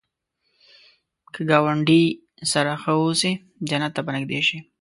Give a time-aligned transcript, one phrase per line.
[1.33, 2.03] که ګاونډي
[2.51, 3.31] سره ښه اوسې،
[3.69, 4.59] جنت ته به نږدې شې